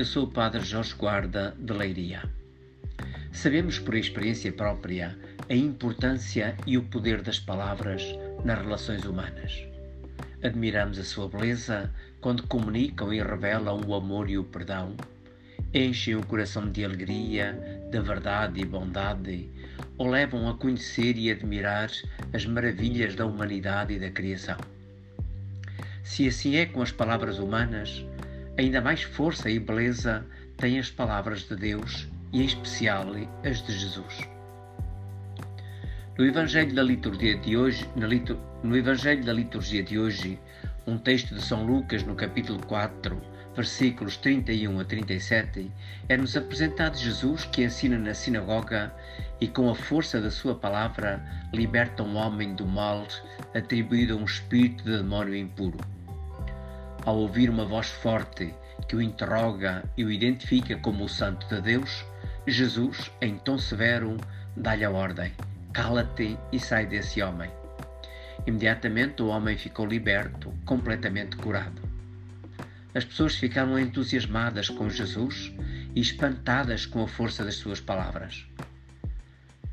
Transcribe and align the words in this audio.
Eu 0.00 0.06
sou 0.06 0.24
o 0.24 0.30
Padre 0.30 0.64
Jorge 0.64 0.94
Guarda 0.94 1.54
de 1.58 1.74
Leiria. 1.74 2.22
Sabemos 3.32 3.78
por 3.78 3.94
experiência 3.94 4.50
própria 4.50 5.14
a 5.46 5.54
importância 5.54 6.56
e 6.66 6.78
o 6.78 6.84
poder 6.84 7.20
das 7.20 7.38
palavras 7.38 8.02
nas 8.42 8.62
relações 8.62 9.04
humanas. 9.04 9.62
Admiramos 10.42 10.98
a 10.98 11.04
sua 11.04 11.28
beleza 11.28 11.90
quando 12.18 12.46
comunicam 12.46 13.12
e 13.12 13.22
revelam 13.22 13.82
o 13.86 13.94
amor 13.94 14.30
e 14.30 14.38
o 14.38 14.44
perdão, 14.44 14.96
enchem 15.74 16.16
o 16.16 16.24
coração 16.24 16.72
de 16.72 16.82
alegria, 16.82 17.52
de 17.90 18.00
verdade 18.00 18.58
e 18.58 18.64
bondade, 18.64 19.50
ou 19.98 20.08
levam 20.08 20.48
a 20.48 20.54
conhecer 20.54 21.14
e 21.18 21.30
admirar 21.30 21.90
as 22.32 22.46
maravilhas 22.46 23.14
da 23.14 23.26
humanidade 23.26 23.92
e 23.92 23.98
da 23.98 24.10
criação. 24.10 24.56
Se 26.02 26.26
assim 26.26 26.56
é 26.56 26.64
com 26.64 26.80
as 26.80 26.90
palavras 26.90 27.38
humanas, 27.38 28.02
ainda 28.60 28.80
mais 28.80 29.02
força 29.02 29.48
e 29.48 29.58
beleza 29.58 30.24
têm 30.58 30.78
as 30.78 30.90
palavras 30.90 31.48
de 31.48 31.56
Deus 31.56 32.06
e, 32.32 32.42
em 32.42 32.44
especial, 32.44 33.06
as 33.42 33.62
de 33.66 33.72
Jesus. 33.72 34.28
No 36.18 36.26
Evangelho 36.26 36.74
da 36.74 36.82
liturgia 36.82 37.38
de 37.38 37.56
hoje, 37.56 37.88
no 38.62 38.76
Evangelho 38.76 39.24
da 39.24 39.32
liturgia 39.32 39.82
de 39.82 39.98
hoje, 39.98 40.38
um 40.86 40.98
texto 40.98 41.34
de 41.34 41.42
São 41.42 41.64
Lucas 41.64 42.02
no 42.02 42.14
capítulo 42.14 42.60
4, 42.66 43.18
versículos 43.56 44.18
31 44.18 44.78
a 44.78 44.84
37, 44.84 45.70
é-nos 46.10 46.36
apresentado 46.36 46.98
Jesus 46.98 47.46
que 47.46 47.64
ensina 47.64 47.98
na 47.98 48.12
sinagoga 48.12 48.92
e 49.40 49.48
com 49.48 49.70
a 49.70 49.74
força 49.74 50.20
da 50.20 50.30
sua 50.30 50.54
palavra 50.54 51.24
liberta 51.54 52.02
um 52.02 52.16
homem 52.16 52.54
do 52.54 52.66
mal 52.66 53.06
atribuído 53.54 54.12
a 54.12 54.16
um 54.16 54.24
espírito 54.24 54.84
de 54.84 54.98
demónio 54.98 55.34
impuro. 55.34 55.78
Ao 57.06 57.16
ouvir 57.16 57.48
uma 57.48 57.64
voz 57.64 57.88
forte 57.88 58.54
que 58.86 58.94
o 58.94 59.00
interroga 59.00 59.82
e 59.96 60.04
o 60.04 60.10
identifica 60.10 60.76
como 60.76 61.04
o 61.04 61.08
Santo 61.08 61.46
de 61.48 61.60
Deus, 61.62 62.04
Jesus, 62.46 63.10
em 63.22 63.38
tom 63.38 63.58
severo, 63.58 64.18
dá-lhe 64.56 64.84
a 64.84 64.90
ordem: 64.90 65.32
cala-te 65.72 66.36
e 66.52 66.60
sai 66.60 66.86
desse 66.86 67.22
homem. 67.22 67.50
Imediatamente 68.46 69.22
o 69.22 69.28
homem 69.28 69.56
ficou 69.56 69.86
liberto, 69.86 70.52
completamente 70.66 71.36
curado. 71.36 71.80
As 72.94 73.04
pessoas 73.04 73.34
ficaram 73.36 73.78
entusiasmadas 73.78 74.68
com 74.68 74.90
Jesus 74.90 75.52
e 75.94 76.00
espantadas 76.00 76.84
com 76.84 77.02
a 77.02 77.08
força 77.08 77.44
das 77.44 77.54
suas 77.54 77.80
palavras. 77.80 78.46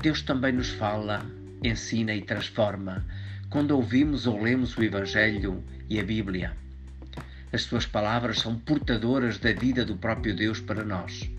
Deus 0.00 0.22
também 0.22 0.52
nos 0.52 0.68
fala, 0.68 1.26
ensina 1.64 2.14
e 2.14 2.22
transforma 2.22 3.04
quando 3.50 3.72
ouvimos 3.72 4.26
ou 4.26 4.40
lemos 4.40 4.76
o 4.76 4.82
Evangelho 4.84 5.64
e 5.88 5.98
a 5.98 6.04
Bíblia. 6.04 6.67
As 7.50 7.62
suas 7.62 7.86
palavras 7.86 8.40
são 8.40 8.58
portadoras 8.58 9.38
da 9.38 9.52
vida 9.52 9.82
do 9.82 9.96
próprio 9.96 10.36
Deus 10.36 10.60
para 10.60 10.84
nós. 10.84 11.30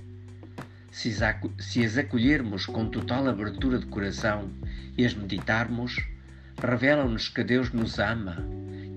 Se 0.91 1.85
as 1.85 1.97
acolhermos 1.97 2.65
com 2.65 2.89
total 2.89 3.27
abertura 3.27 3.77
de 3.77 3.85
coração 3.85 4.49
e 4.97 5.05
as 5.05 5.13
meditarmos, 5.13 6.03
revelam-nos 6.59 7.29
que 7.29 7.43
Deus 7.43 7.71
nos 7.71 7.99
ama, 7.99 8.43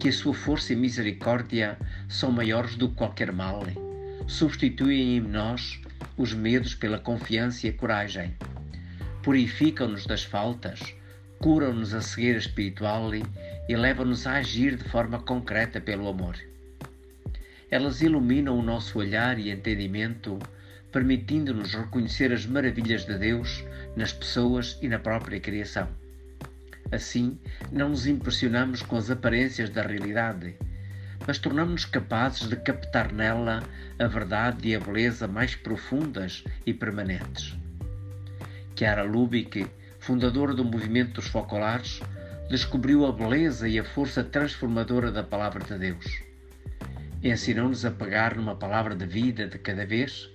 que 0.01 0.09
a 0.09 0.13
sua 0.13 0.33
força 0.33 0.73
e 0.73 0.77
misericórdia 0.77 1.77
são 2.09 2.33
maiores 2.33 2.77
do 2.77 2.89
que 2.89 2.95
qualquer 2.95 3.31
mal, 3.31 3.63
substituem 4.27 5.19
em 5.19 5.21
nós 5.21 5.83
os 6.17 6.33
medos 6.33 6.75
pela 6.75 6.99
confiança 6.99 7.67
e 7.67 7.71
a 7.71 7.75
coragem, 7.75 8.35
purificam-nos 9.23 10.07
das 10.07 10.25
faltas, 10.25 10.81
curam-nos 11.39 11.93
a 11.93 12.01
cegueira 12.01 12.39
espiritual 12.39 13.11
e 13.15 13.77
levam-nos 13.77 14.27
a 14.27 14.37
agir 14.37 14.77
de 14.77 14.85
forma 14.85 15.19
concreta 15.19 15.79
pelo 15.79 16.09
amor. 16.09 16.37
Elas 17.73 18.03
iluminam 18.03 18.59
o 18.59 18.63
nosso 18.63 18.99
olhar 18.99 19.39
e 19.39 19.51
entendimento, 19.51 20.39
permitindo-nos 20.93 21.73
reconhecer 21.73 22.31
as 22.31 22.45
maravilhas 22.45 23.07
de 23.07 23.17
Deus 23.17 23.65
nas 23.97 24.13
pessoas 24.13 24.79
e 24.83 24.89
na 24.89 24.99
própria 24.99 25.41
criação. 25.41 25.89
Assim, 26.93 27.39
não 27.73 27.89
nos 27.89 28.07
impressionamos 28.07 28.83
com 28.83 28.99
as 28.99 29.11
aparências 29.11 29.71
da 29.71 29.81
realidade, 29.81 30.55
mas 31.27 31.39
tornamos-nos 31.39 31.87
capazes 31.87 32.47
de 32.47 32.57
captar 32.57 33.11
nela 33.11 33.63
a 33.99 34.07
verdade 34.07 34.69
e 34.69 34.77
a 34.77 34.79
beleza 34.79 35.27
mais 35.27 35.55
profundas 35.55 36.45
e 36.67 36.75
permanentes. 36.75 37.57
Chiara 38.77 39.03
Lubick, 39.03 39.67
fundadora 39.99 40.53
do 40.53 40.63
movimento 40.63 41.15
dos 41.15 41.29
focolares, 41.29 42.03
descobriu 42.51 43.07
a 43.07 43.13
beleza 43.13 43.67
e 43.67 43.79
a 43.79 43.85
força 43.85 44.23
transformadora 44.23 45.11
da 45.11 45.23
palavra 45.23 45.65
de 45.65 45.79
Deus 45.79 46.32
ensinou-nos 47.31 47.85
a 47.85 47.91
pegar 47.91 48.37
numa 48.37 48.57
palavra 48.57 48.95
de 48.95 49.07
vida 49.07 49.47
de 49.47 49.59
cada 49.59 49.87
vez 49.87 50.29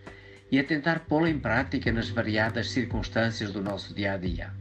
e 0.52 0.60
a 0.60 0.64
tentar 0.64 1.02
pô-la 1.02 1.30
em 1.30 1.40
prática 1.40 1.92
nas 1.92 2.10
variadas 2.10 2.72
circunstâncias 2.72 3.52
do 3.52 3.62
nosso 3.62 3.94
dia 3.94 4.14
a 4.14 4.18
dia. 4.18 4.52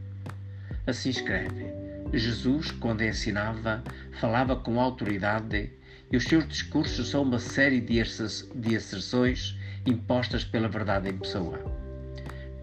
Assim 0.85 1.09
escreve: 1.09 1.65
Jesus, 2.13 2.71
quando 2.71 3.03
ensinava, 3.03 3.83
falava 4.19 4.55
com 4.55 4.79
autoridade 4.79 5.71
e 6.11 6.17
os 6.17 6.23
seus 6.23 6.47
discursos 6.47 7.09
são 7.09 7.23
uma 7.23 7.39
série 7.39 7.81
de 7.81 8.75
asserções 8.75 9.57
impostas 9.85 10.43
pela 10.43 10.67
verdade 10.67 11.09
em 11.09 11.17
pessoa. 11.17 11.59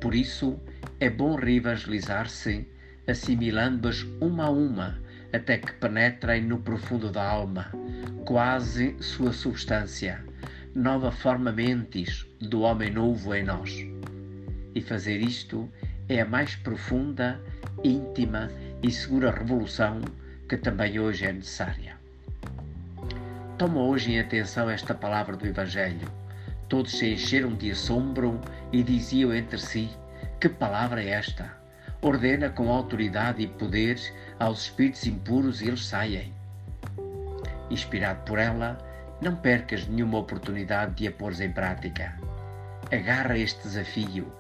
Por 0.01 0.15
isso, 0.15 0.59
é 1.01 1.09
bom 1.09 1.35
reevangelizar-se, 1.35 2.67
assimilando-as 3.07 4.03
uma 4.21 4.45
a 4.45 4.51
uma, 4.51 4.99
até 5.35 5.59
que 5.59 5.73
penetrem 5.73 6.43
no 6.43 6.61
profundo 6.61 7.11
da 7.11 7.29
alma, 7.29 7.73
quase 8.25 8.97
sua 9.01 9.33
substância, 9.33 10.25
nova 10.73 11.11
forma 11.11 11.51
mentis 11.51 12.25
do 12.41 12.61
homem 12.61 12.91
novo 12.91 13.35
em 13.35 13.43
nós. 13.43 13.85
E 14.77 14.81
fazer 14.81 15.21
isto 15.21 15.69
é 16.09 16.21
a 16.21 16.25
mais 16.25 16.55
profunda, 16.55 17.41
íntima 17.83 18.49
e 18.81 18.93
segura 18.93 19.33
revolução 19.33 20.01
que 20.49 20.57
também 20.57 21.01
hoje 21.01 21.27
é 21.27 21.33
necessária. 21.33 21.97
Toma 23.59 23.81
hoje 23.81 24.13
em 24.13 24.21
atenção 24.21 24.71
esta 24.71 24.95
palavra 24.95 25.37
do 25.37 25.47
Evangelho. 25.47 26.09
Todos 26.69 26.97
se 26.97 27.13
encheram 27.13 27.55
de 27.55 27.73
assombro 27.73 28.41
e 28.73 28.85
diziam 28.85 29.35
entre 29.35 29.59
si: 29.59 29.91
Que 30.41 30.49
palavra 30.49 31.03
é 31.03 31.11
esta? 31.11 31.64
Ordena 32.05 32.51
com 32.51 32.71
autoridade 32.71 33.43
e 33.43 33.47
poder 33.47 33.99
aos 34.39 34.65
espíritos 34.65 35.07
impuros 35.07 35.63
e 35.63 35.69
eles 35.69 35.87
saem. 35.87 36.35
Inspirado 37.71 38.21
por 38.27 38.39
ela, 38.39 38.77
não 39.23 39.35
percas 39.35 39.89
nenhuma 39.89 40.19
oportunidade 40.19 40.97
de 40.97 41.09
a 41.09 41.13
pôr 41.13 41.33
em 41.41 41.51
prática. 41.51 42.15
Agarra 42.93 43.39
este 43.39 43.63
desafio, 43.63 44.31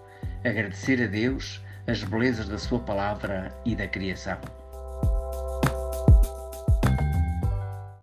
agradecer 0.44 1.02
a 1.02 1.06
Deus 1.06 1.64
as 1.86 2.04
belezas 2.04 2.50
da 2.50 2.58
Sua 2.58 2.80
palavra 2.80 3.50
e 3.64 3.74
da 3.74 3.88
criação. 3.88 4.38